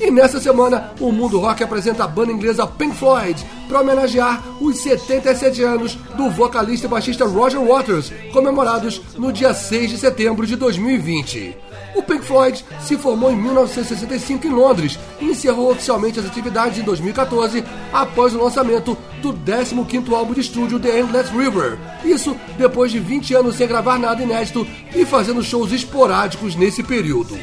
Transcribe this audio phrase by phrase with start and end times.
[0.00, 4.78] E nessa semana, o Mundo Rock apresenta a banda inglesa Pink Floyd para homenagear os
[4.78, 10.56] 77 anos do vocalista e baixista Roger Waters, comemorados no dia 6 de setembro de
[10.56, 11.54] 2020.
[11.94, 16.82] O Pink Floyd se formou em 1965 em Londres e encerrou oficialmente as atividades em
[16.82, 17.62] 2014
[17.92, 21.78] após o lançamento do 15º álbum de estúdio The Endless River.
[22.02, 27.38] Isso depois de 20 anos sem gravar nada inédito e fazendo shows esporádicos nesse período.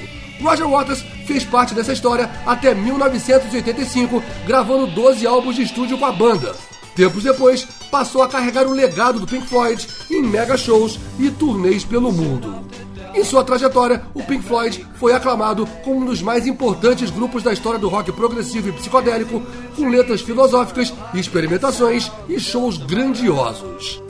[0.47, 6.11] Roger Waters fez parte dessa história até 1985, gravando 12 álbuns de estúdio com a
[6.13, 6.55] banda.
[6.95, 11.83] Tempos depois, passou a carregar o legado do Pink Floyd em mega shows e turnês
[11.83, 12.65] pelo mundo.
[13.13, 17.51] Em sua trajetória, o Pink Floyd foi aclamado como um dos mais importantes grupos da
[17.51, 19.43] história do rock progressivo e psicodélico,
[19.75, 24.06] com letras filosóficas, experimentações e shows grandiosos.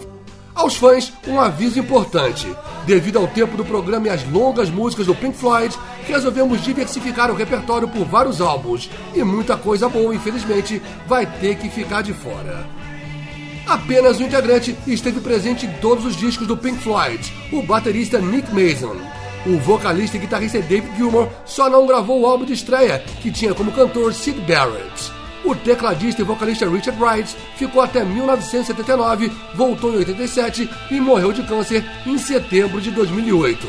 [0.58, 2.47] Aos fãs, um aviso importante.
[2.83, 5.77] Devido ao tempo do programa e às longas músicas do Pink Floyd,
[6.08, 8.89] resolvemos diversificar o repertório por vários álbuns.
[9.13, 12.66] E muita coisa boa, infelizmente, vai ter que ficar de fora.
[13.67, 18.50] Apenas um integrante esteve presente em todos os discos do Pink Floyd, o baterista Nick
[18.52, 18.95] Mason.
[19.45, 23.53] O vocalista e guitarrista David Gilmour só não gravou o álbum de estreia, que tinha
[23.53, 25.17] como cantor Sid Barrett.
[25.48, 31.42] O tecladista e vocalista Richard Wright ficou até 1979, voltou em 87 e morreu de
[31.42, 33.66] câncer em setembro de 2008.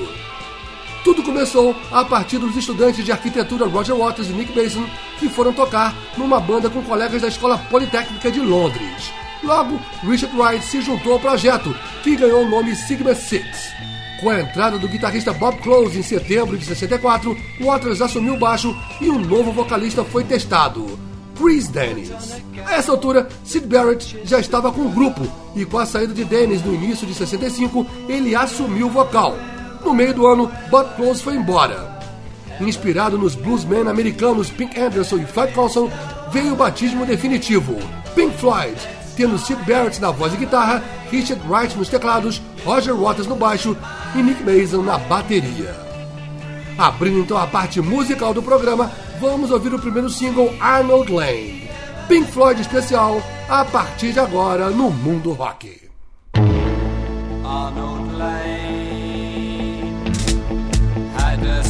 [1.05, 4.85] Tudo começou a partir dos estudantes de arquitetura Roger Waters e Nick Mason,
[5.21, 9.13] que foram tocar numa banda com colegas da Escola Politécnica de Londres.
[9.45, 13.47] Logo, Richard Wright se juntou ao projeto, que ganhou o nome Sigma Six.
[14.21, 18.77] Com a entrada do guitarrista Bob Close em setembro de 64, Waters assumiu o baixo
[19.01, 21.08] e um novo vocalista foi testado.
[21.39, 22.11] Chris Dennis.
[22.67, 25.23] A essa altura, Sid Barrett já estava com o grupo
[25.55, 29.37] e com a saída de Dennis no início de 65, ele assumiu o vocal.
[29.85, 31.97] No meio do ano, Bob Close foi embora.
[32.61, 35.89] Inspirado nos bluesmen americanos Pink Anderson e Floyd Colson,
[36.33, 37.77] veio o batismo definitivo.
[38.17, 38.77] Pink Floyd,
[39.17, 43.77] tendo Sid Barrett na voz e guitarra, Richard Wright nos teclados, Roger Waters no baixo
[44.17, 45.75] e Nick Mason na bateria.
[46.77, 51.69] Abrindo então a parte musical do programa, vamos ouvir o primeiro single Arnold Lane.
[52.09, 55.89] Pink Floyd especial, a partir de agora no Mundo Rock.
[57.45, 60.05] Arnold Lane
[61.17, 61.65] had a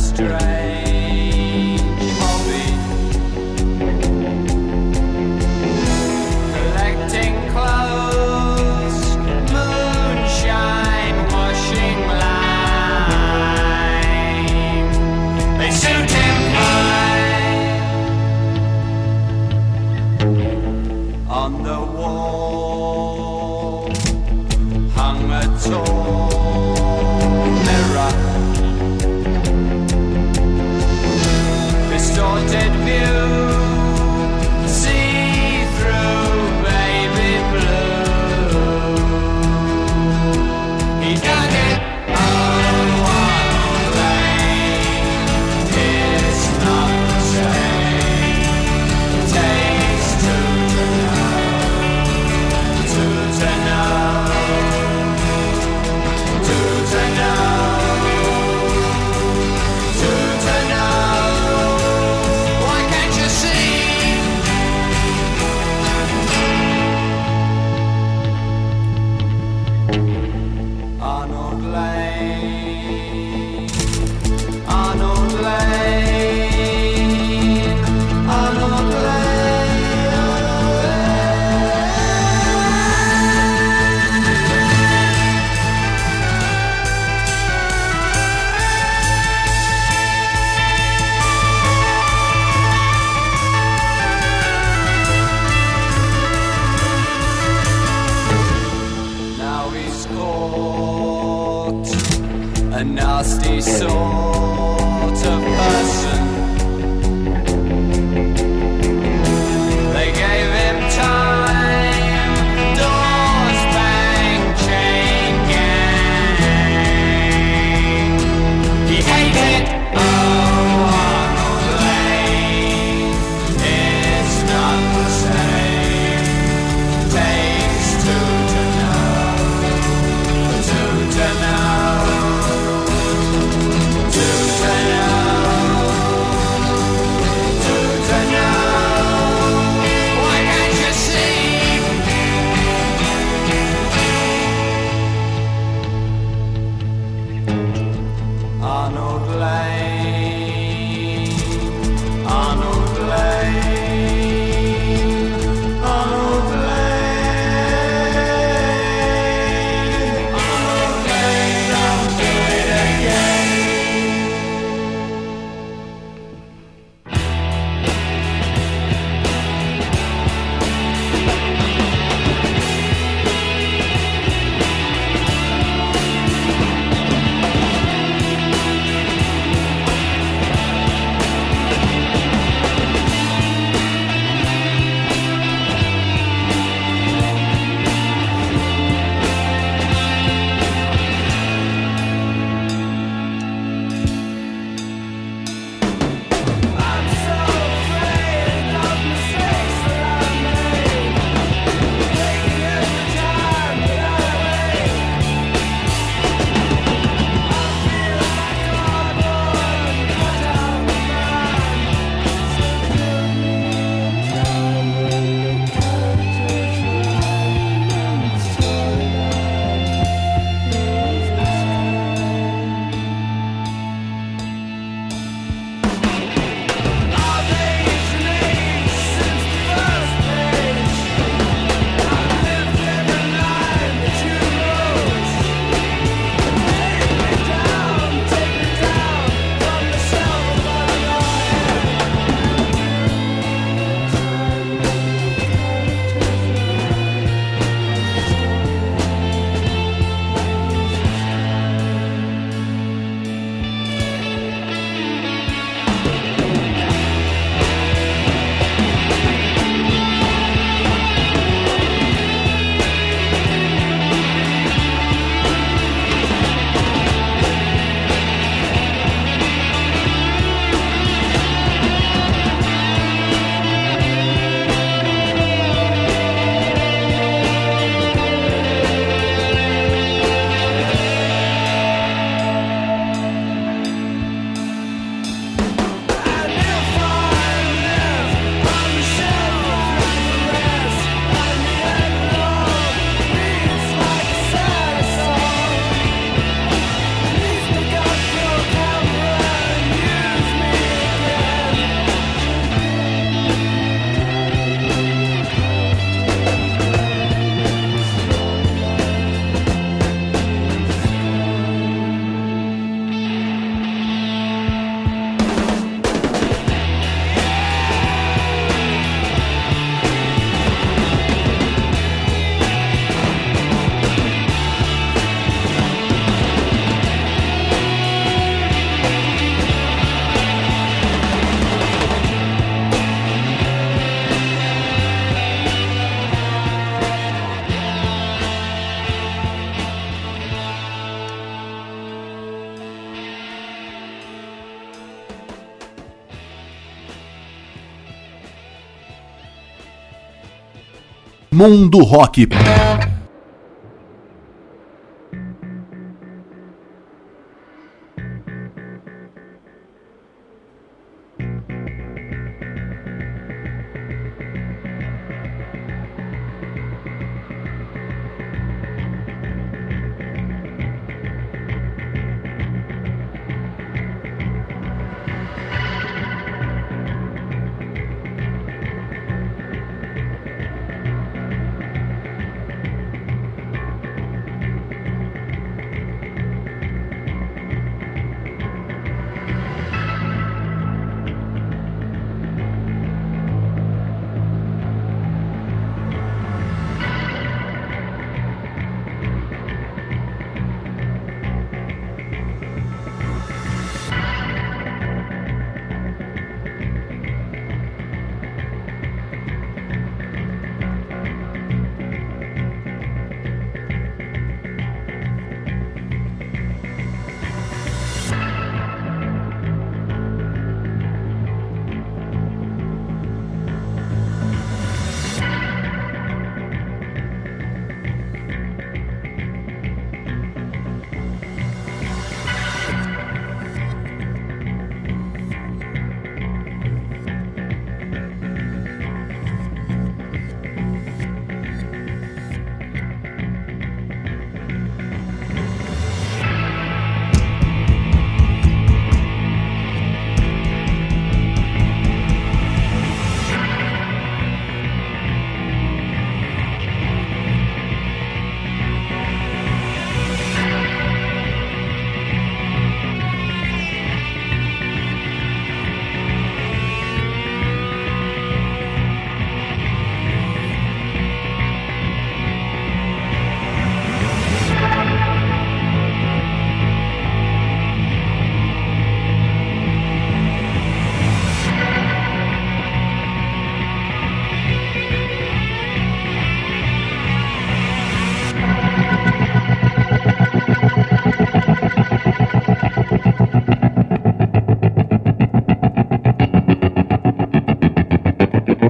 [351.58, 352.67] Mundo Rock.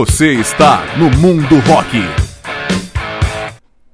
[0.00, 1.98] Você está no Mundo Rock.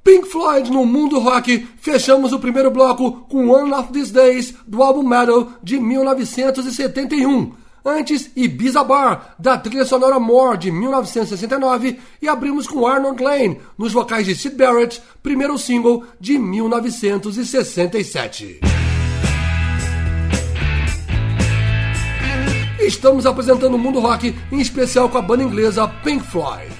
[0.05, 1.67] Pink Floyd no Mundo Rock.
[1.81, 7.53] Fechamos o primeiro bloco com One of These Days do álbum Metal de 1971.
[7.85, 13.93] Antes, Ibiza Bar, da trilha sonora More, de 1969, e abrimos com Arnold Lane, nos
[13.93, 18.76] vocais de Sid Barrett, primeiro single de 1967.
[22.87, 26.73] Estamos apresentando o mundo rock, em especial com a banda inglesa Pink Floyd.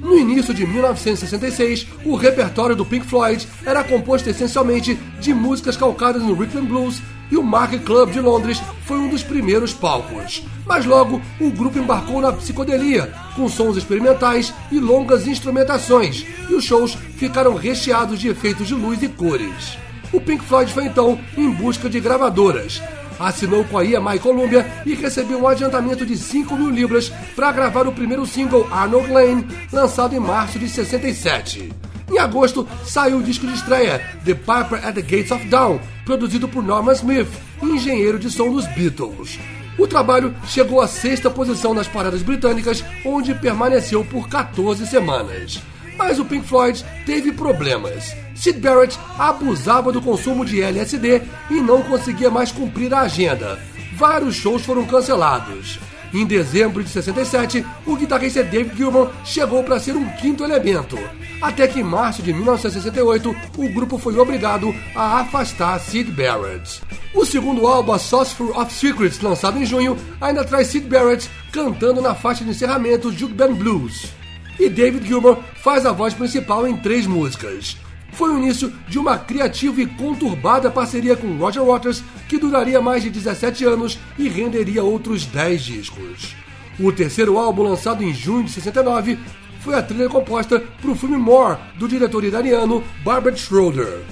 [0.00, 6.22] No início de 1966, o repertório do Pink Floyd era composto essencialmente de músicas calcadas
[6.22, 10.44] no rhythm blues e o Mark Club de Londres foi um dos primeiros palcos.
[10.64, 16.62] Mas logo o grupo embarcou na psicodelia, com sons experimentais e longas instrumentações, e os
[16.62, 19.76] shows ficaram recheados de efeitos de luz e cores.
[20.12, 22.80] O Pink Floyd foi então em busca de gravadoras,
[23.18, 27.86] assinou com a EMI Columbia e recebeu um adiantamento de 5 mil libras para gravar
[27.86, 31.72] o primeiro single Arnold Lane, lançado em março de 67.
[32.10, 36.48] Em agosto, saiu o disco de estreia, The Piper at the Gates of Dawn, produzido
[36.48, 37.28] por Norman Smith,
[37.62, 39.38] engenheiro de som dos Beatles.
[39.78, 45.60] O trabalho chegou à sexta posição nas paradas britânicas, onde permaneceu por 14 semanas.
[45.96, 48.14] Mas o Pink Floyd teve problemas.
[48.34, 53.58] Sid Barrett abusava do consumo de LSD e não conseguia mais cumprir a agenda.
[53.94, 55.78] Vários shows foram cancelados.
[56.12, 60.98] Em dezembro de 67, o guitarrista David Gilmour chegou para ser um quinto elemento.
[61.42, 66.80] Até que em março de 1968, o grupo foi obrigado a afastar Sid Barrett.
[67.12, 72.14] O segundo álbum, A of Secrets, lançado em junho, ainda traz Sid Barrett cantando na
[72.14, 74.14] faixa de encerramento Juke Blues
[74.58, 77.76] e David Gilmour faz a voz principal em três músicas.
[78.12, 83.02] Foi o início de uma criativa e conturbada parceria com Roger Waters que duraria mais
[83.02, 86.34] de 17 anos e renderia outros 10 discos.
[86.78, 89.18] O terceiro álbum, lançado em junho de 69,
[89.60, 94.02] foi a trilha composta para o filme More, do diretor iraniano Barbara Schroeder.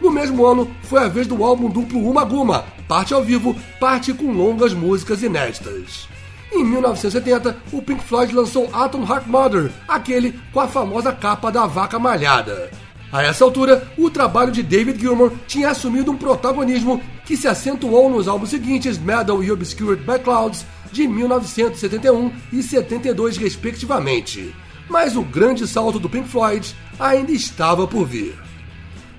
[0.00, 4.12] No mesmo ano, foi a vez do álbum duplo Uma Guma, parte ao vivo, parte
[4.12, 6.08] com longas músicas inéditas.
[6.54, 11.66] Em 1970, o Pink Floyd lançou Atom Heart Mother, aquele com a famosa capa da
[11.66, 12.70] vaca malhada.
[13.10, 18.10] A essa altura, o trabalho de David Gilmour tinha assumido um protagonismo que se acentuou
[18.10, 24.54] nos álbuns seguintes Metal e Obscured by Clouds, de 1971 e 72, respectivamente.
[24.90, 28.38] Mas o grande salto do Pink Floyd ainda estava por vir.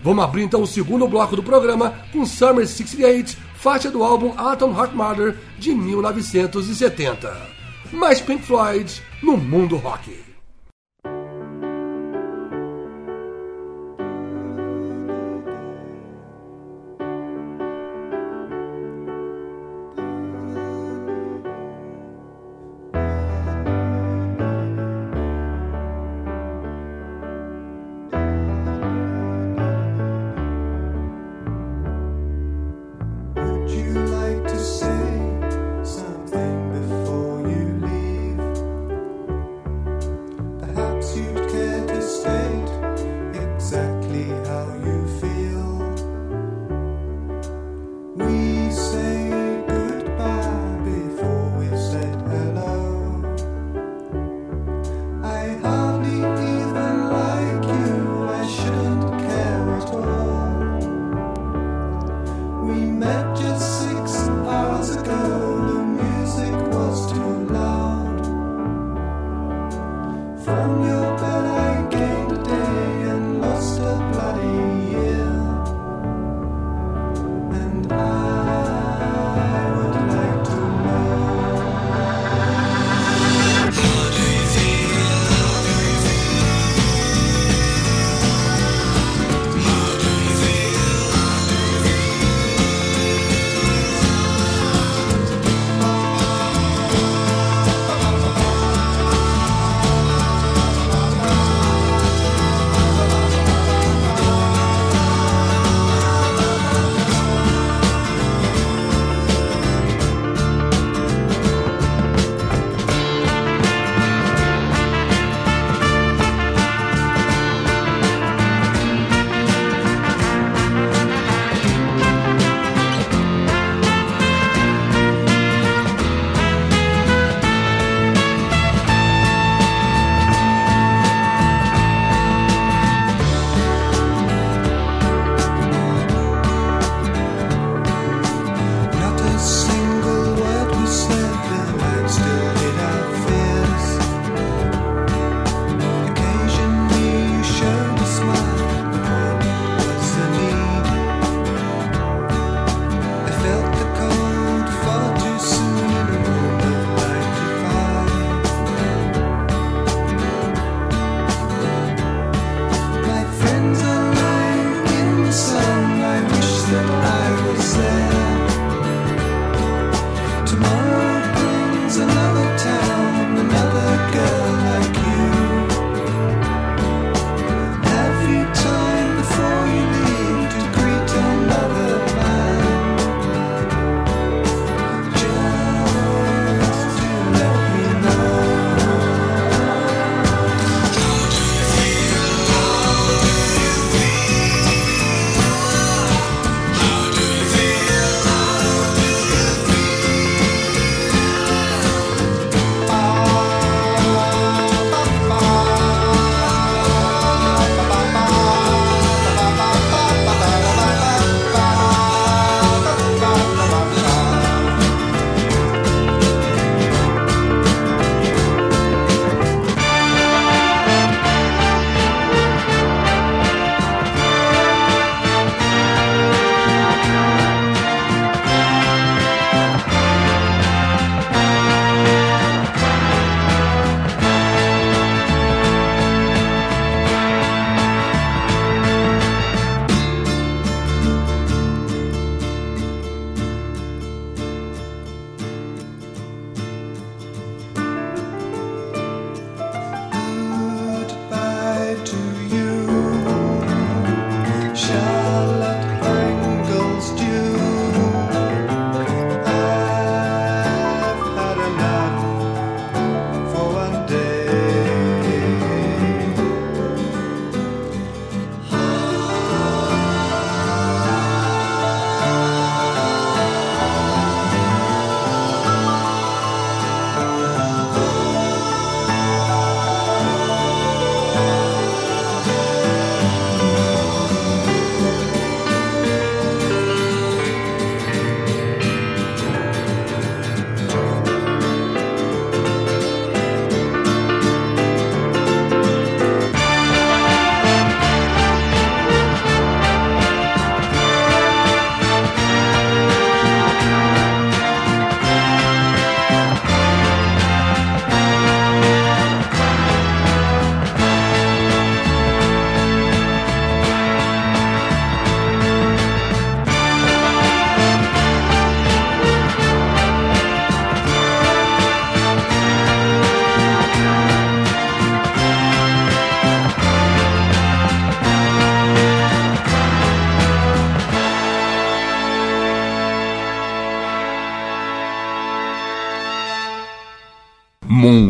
[0.04, 4.74] Vamos abrir então o segundo bloco do programa com Summer 68, faixa do álbum Atom
[4.74, 7.34] Heart Mother de 1970.
[7.94, 8.92] Mais Pink Floyd
[9.22, 10.23] no mundo rock.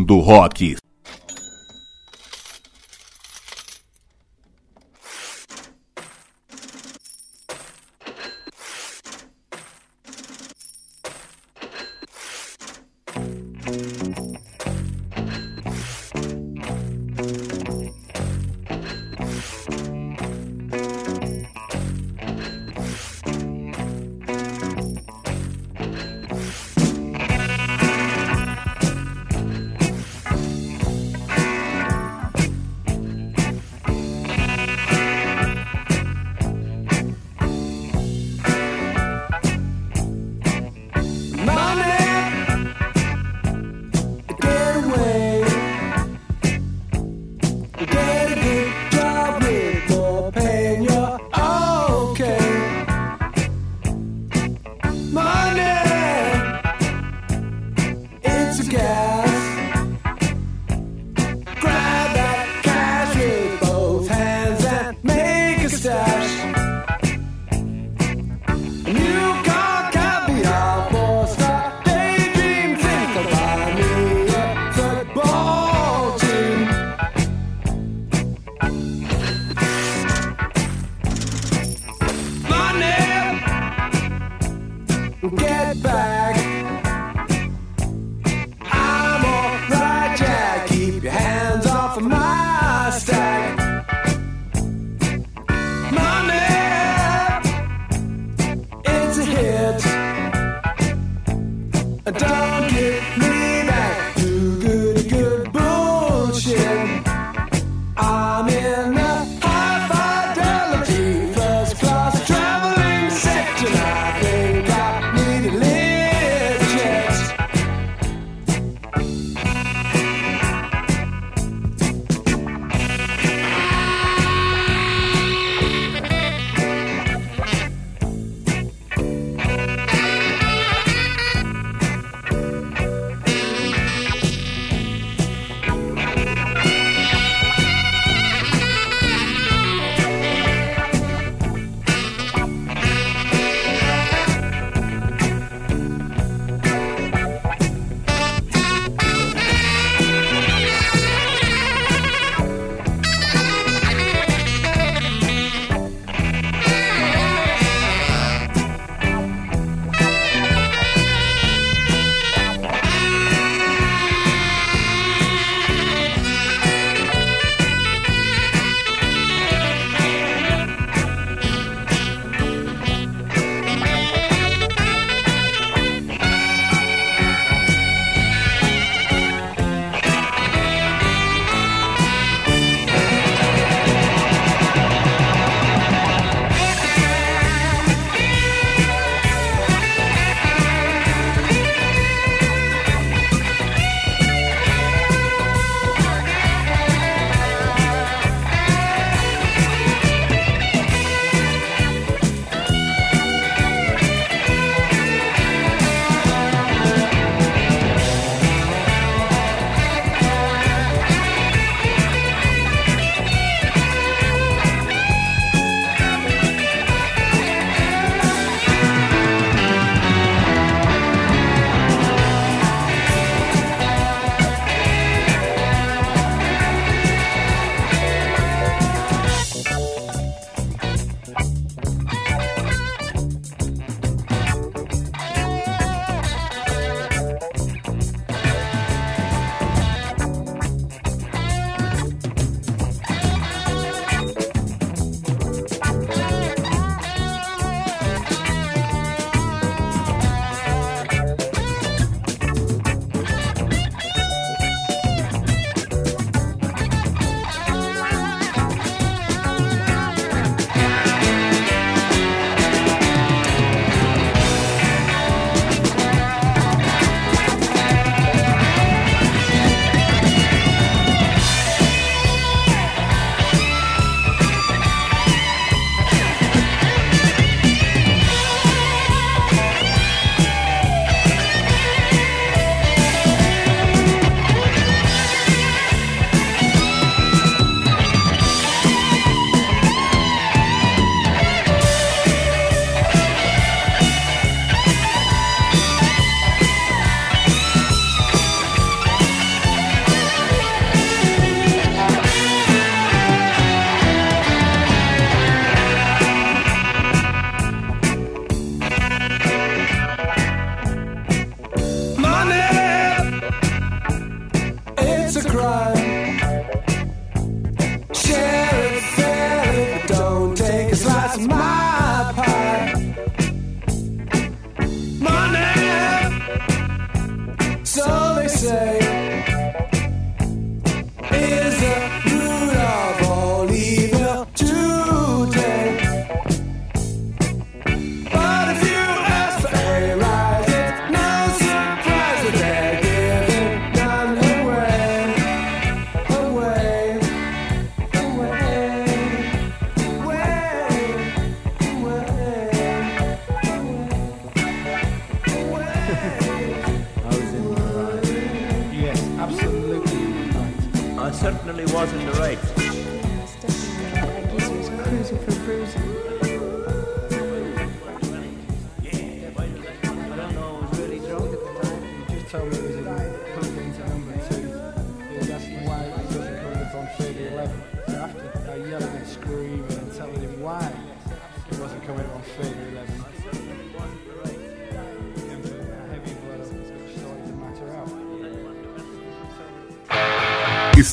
[0.04, 0.83] Mundo Rock.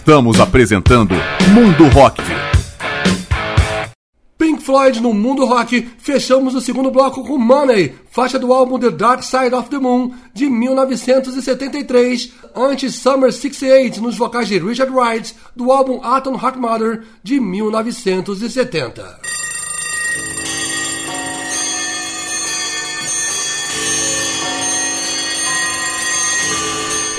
[0.02, 1.14] Estamos apresentando
[1.54, 2.24] Mundo Rock.
[4.36, 8.90] Pink Floyd no mundo rock, fechamos o segundo bloco com Money, faixa do álbum The
[8.90, 15.36] Dark Side of the Moon, de 1973, antes Summer 68, nos vocais de Richard Wright,
[15.56, 19.41] do álbum Atom Heart Mother, de 1970.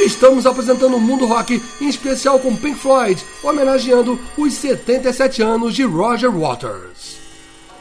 [0.05, 5.85] Estamos apresentando o mundo rock, em especial com Pink Floyd, homenageando os 77 anos de
[5.85, 7.19] Roger Waters.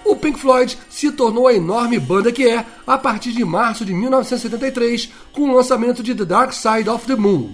[0.05, 3.91] O Pink Floyd se tornou a enorme banda que é a partir de março de
[3.91, 7.53] 1973, com o lançamento de The Dark Side of the Moon.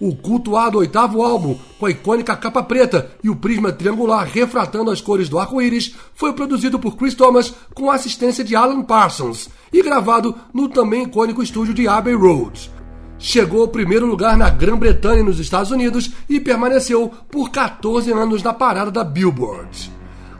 [0.00, 5.02] O cultuado oitavo álbum, com a icônica capa preta e o prisma triangular refratando as
[5.02, 9.82] cores do arco-íris, foi produzido por Chris Thomas com a assistência de Alan Parsons e
[9.82, 12.75] gravado no também icônico estúdio de Abbey Road.
[13.18, 18.42] Chegou ao primeiro lugar na Grã-Bretanha e nos Estados Unidos e permaneceu por 14 anos
[18.42, 19.90] na parada da Billboard.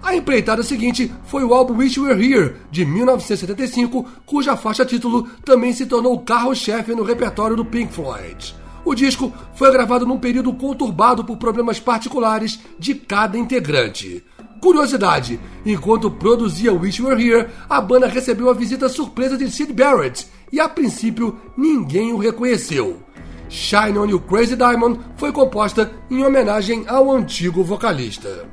[0.03, 5.73] A empreitada seguinte foi o álbum Wish Were Here, de 1975, cuja faixa título também
[5.73, 8.55] se tornou carro-chefe no repertório do Pink Floyd.
[8.85, 14.23] O disco foi gravado num período conturbado por problemas particulares de cada integrante.
[14.61, 20.29] Curiosidade: enquanto produzia Wish Were Here, a banda recebeu a visita surpresa de Sid Barrett
[20.53, 22.99] e a princípio ninguém o reconheceu.
[23.49, 28.47] Shine On You Crazy Diamond foi composta em homenagem ao antigo vocalista.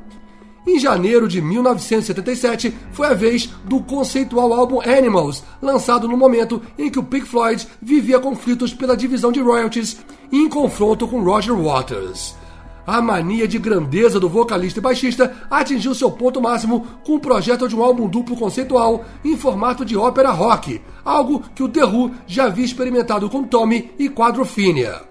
[0.65, 6.89] Em janeiro de 1977, foi a vez do conceitual álbum Animals, lançado no momento em
[6.89, 9.97] que o Pink Floyd vivia conflitos pela divisão de royalties
[10.31, 12.35] em confronto com Roger Waters.
[12.85, 17.67] A mania de grandeza do vocalista e baixista atingiu seu ponto máximo com o projeto
[17.67, 22.11] de um álbum duplo conceitual em formato de ópera rock, algo que o The Who
[22.27, 25.01] já havia experimentado com Tommy e Quadrophenia.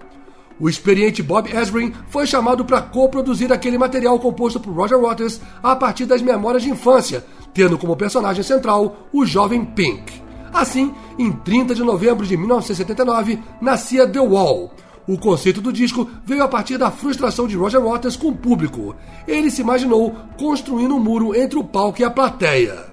[0.59, 5.75] O experiente Bob Ezrin foi chamado para co-produzir aquele material composto por Roger Waters a
[5.75, 10.21] partir das memórias de infância, tendo como personagem central o jovem Pink.
[10.53, 14.71] Assim, em 30 de novembro de 1979, nascia The Wall.
[15.07, 18.95] O conceito do disco veio a partir da frustração de Roger Waters com o público.
[19.27, 22.85] Ele se imaginou construindo um muro entre o palco e a plateia.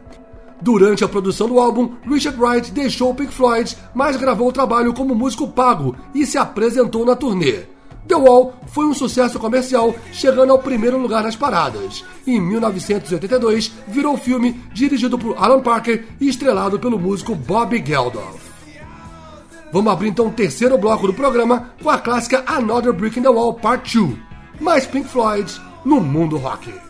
[0.61, 4.93] Durante a produção do álbum, Richard Wright deixou o Pink Floyd, mas gravou o trabalho
[4.93, 7.65] como músico pago e se apresentou na turnê.
[8.07, 12.05] The Wall foi um sucesso comercial, chegando ao primeiro lugar nas paradas.
[12.27, 18.50] Em 1982, virou filme dirigido por Alan Parker e estrelado pelo músico Bob Geldof.
[19.73, 23.29] Vamos abrir então o terceiro bloco do programa com a clássica Another Brick in the
[23.29, 24.17] Wall Part 2,
[24.61, 26.90] mais Pink Floyd no mundo rock.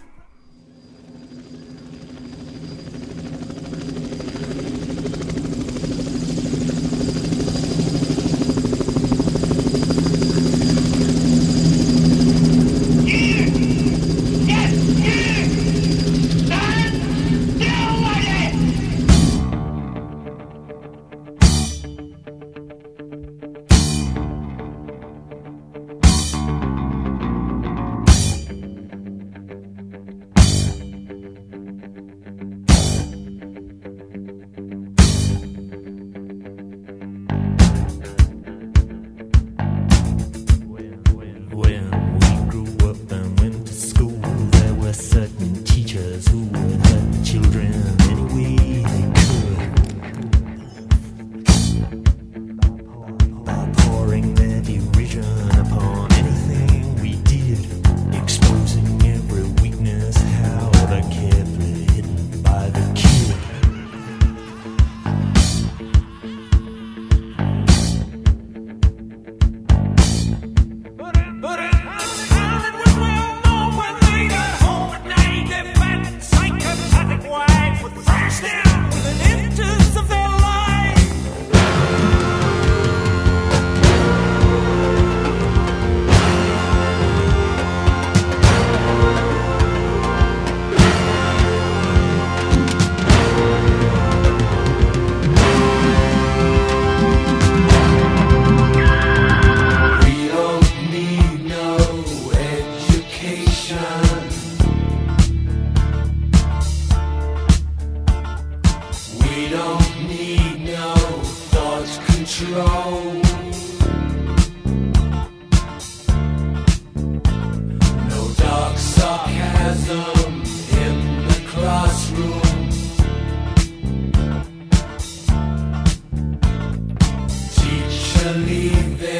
[128.22, 129.19] believe it.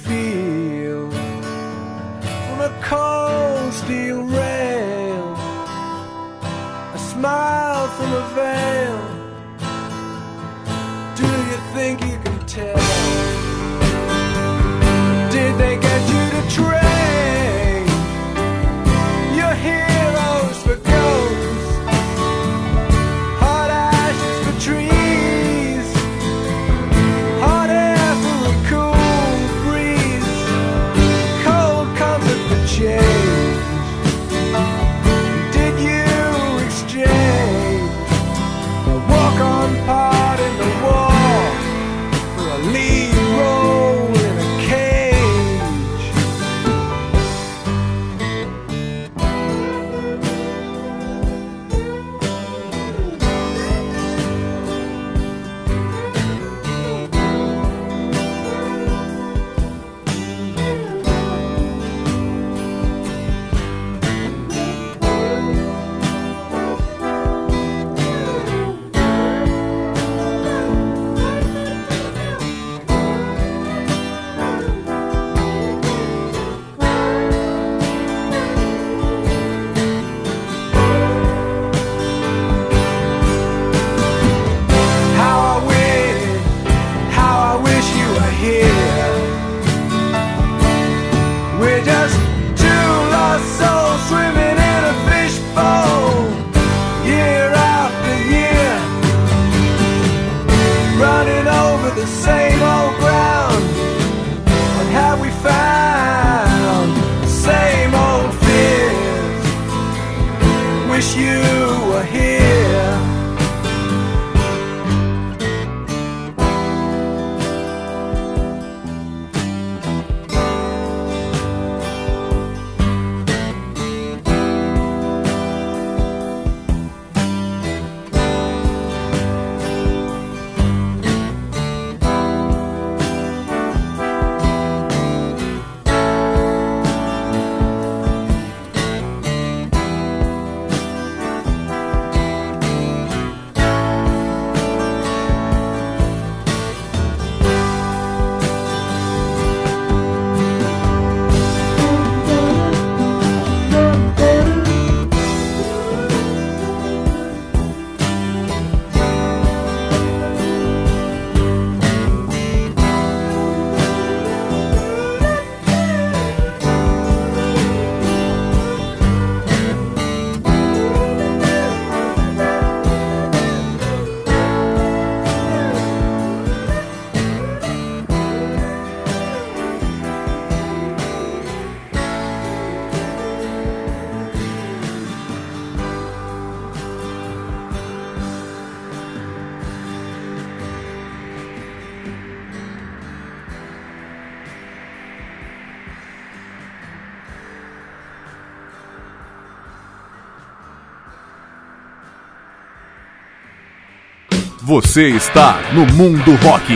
[204.71, 206.73] Você está no Mundo Rock.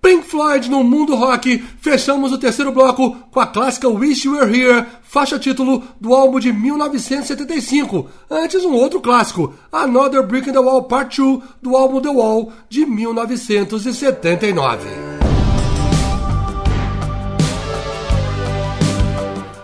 [0.00, 4.56] Pink Floyd no mundo rock, fechamos o terceiro bloco com a clássica Wish You Were
[4.56, 8.08] Here, faixa título do álbum de 1975.
[8.30, 12.52] Antes, um outro clássico, Another Brick in the Wall Part 2, do álbum The Wall
[12.68, 14.88] de 1979.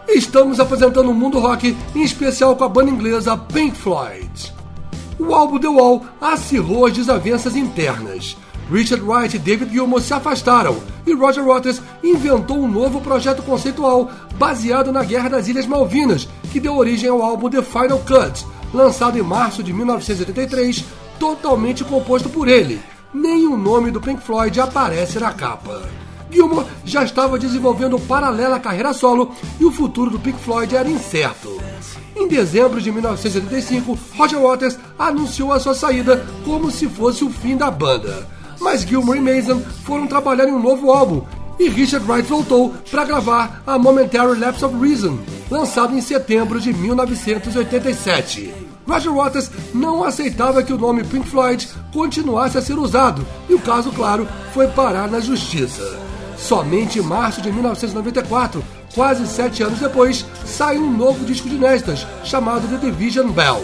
[0.09, 4.58] Estamos apresentando o mundo rock, em especial com a banda inglesa Pink Floyd.
[5.19, 8.37] O álbum The Wall acirrou as desavenças internas.
[8.71, 14.11] Richard Wright e David Gilmour se afastaram e Roger Waters inventou um novo projeto conceitual
[14.37, 19.19] baseado na Guerra das Ilhas Malvinas, que deu origem ao álbum The Final Cut, lançado
[19.19, 20.85] em março de 1983,
[21.19, 22.81] totalmente composto por ele.
[23.13, 25.89] Nem o nome do Pink Floyd aparece na capa.
[26.31, 31.59] Gilmour já estava desenvolvendo paralela carreira solo e o futuro do Pink Floyd era incerto.
[32.19, 37.57] Em dezembro de 1985, Roger Waters anunciou a sua saída como se fosse o fim
[37.57, 38.27] da banda.
[38.61, 41.23] Mas Gilmour e Mason foram trabalhar em um novo álbum
[41.61, 45.17] e Richard Wright voltou para gravar a Momentary Lapse of Reason,
[45.49, 48.53] lançado em setembro de 1987.
[48.85, 53.61] Roger Waters não aceitava que o nome Pink Floyd continuasse a ser usado e o
[53.61, 56.01] caso, claro, foi parar na justiça.
[56.37, 58.65] Somente em março de 1994,
[58.95, 63.63] quase sete anos depois, saiu um novo disco de inéditas chamado The Division Bell.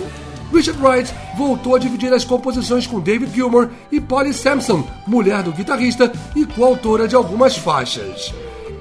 [0.53, 5.53] Richard Wright voltou a dividir as composições com David Gilmour e Polly Sampson, mulher do
[5.53, 8.33] guitarrista e coautora de algumas faixas.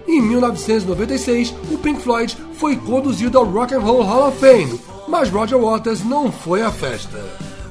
[0.07, 5.29] Em 1996, o Pink Floyd foi conduzido ao Rock and Roll Hall of Fame, mas
[5.29, 7.19] Roger Waters não foi à festa.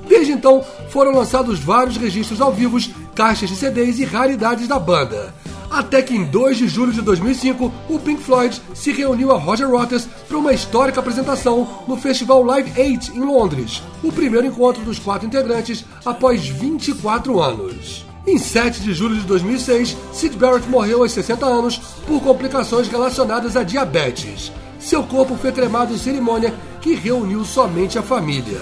[0.09, 2.79] Desde então, foram lançados vários registros ao vivo,
[3.15, 5.33] caixas de CDs e raridades da banda.
[5.73, 9.71] Até que em 2 de julho de 2005, o Pink Floyd se reuniu a Roger
[9.71, 14.99] Waters para uma histórica apresentação no festival Live 8 em Londres, o primeiro encontro dos
[14.99, 18.05] quatro integrantes após 24 anos.
[18.27, 23.57] Em 7 de julho de 2006, Sid Barrett morreu aos 60 anos por complicações relacionadas
[23.57, 24.53] à diabetes.
[24.79, 26.53] Seu corpo foi cremado em cerimônia
[26.83, 28.61] que reuniu somente a família.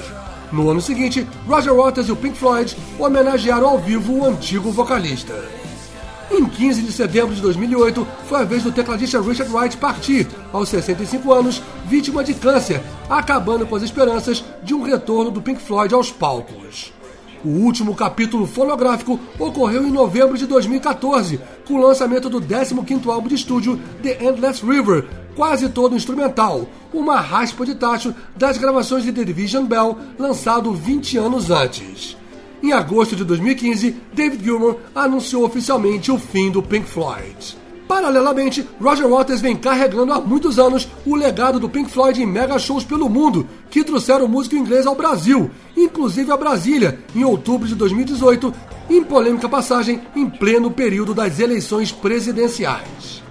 [0.53, 5.60] No ano seguinte, Roger Waters e o Pink Floyd homenagearam ao vivo o antigo vocalista.
[6.31, 10.69] Em 15 de setembro de 2008, foi a vez do tecladista Richard Wright partir, aos
[10.69, 15.93] 65 anos, vítima de câncer, acabando com as esperanças de um retorno do Pink Floyd
[15.93, 16.93] aos palcos.
[17.45, 23.29] O último capítulo fonográfico ocorreu em novembro de 2014, com o lançamento do 15º álbum
[23.29, 29.11] de estúdio The Endless River, quase todo instrumental, uma raspa de tacho das gravações de
[29.11, 32.20] The Division Bell, lançado 20 anos antes.
[32.63, 37.57] Em agosto de 2015, David Gilmour anunciou oficialmente o fim do Pink Floyd.
[37.89, 42.59] Paralelamente, Roger Waters vem carregando há muitos anos o legado do Pink Floyd em mega
[42.59, 47.67] shows pelo mundo, que trouxeram o músico inglês ao Brasil, inclusive a Brasília, em outubro
[47.67, 48.55] de 2018,
[48.91, 53.23] em polêmica passagem em pleno período das eleições presidenciais.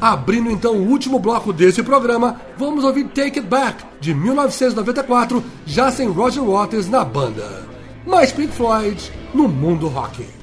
[0.00, 5.90] Abrindo então o último bloco desse programa, vamos ouvir Take It Back, de 1994, já
[5.90, 7.71] sem Roger Waters na banda.
[8.06, 8.98] Mais Pink Floyd
[9.32, 10.41] no mundo rock.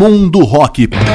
[0.00, 1.09] Mundo Rock.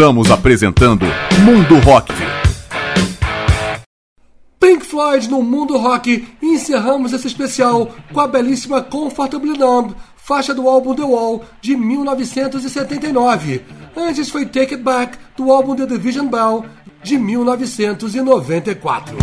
[0.00, 1.04] Estamos apresentando
[1.44, 2.14] Mundo Rock.
[4.58, 10.70] Pink Floyd no Mundo Rock encerramos esse especial com a belíssima Comfortably Numb, faixa do
[10.70, 13.62] álbum The Wall de 1979.
[13.94, 16.64] Antes foi Take It Back do álbum The Division Bell
[17.02, 19.18] de 1994.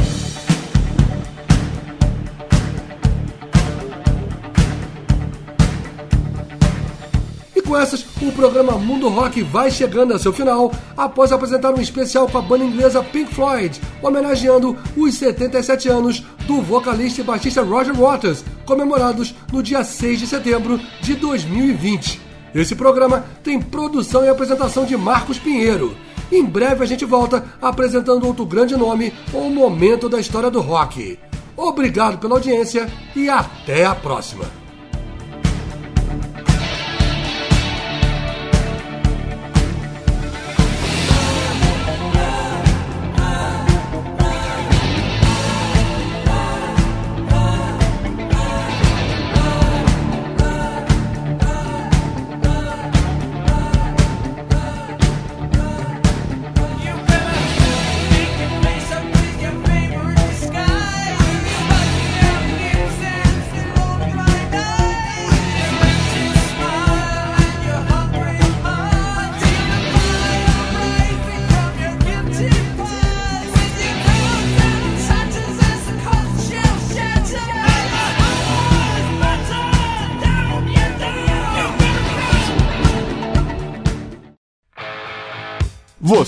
[7.67, 12.27] Com essas, o programa Mundo Rock vai chegando ao seu final, após apresentar um especial
[12.27, 17.93] com a banda inglesa Pink Floyd, homenageando os 77 anos do vocalista e baixista Roger
[17.93, 22.21] Waters, comemorados no dia 6 de setembro de 2020.
[22.55, 25.95] Esse programa tem produção e apresentação de Marcos Pinheiro.
[26.31, 31.19] Em breve a gente volta apresentando outro grande nome ou momento da história do rock.
[31.55, 34.66] Obrigado pela audiência e até a próxima.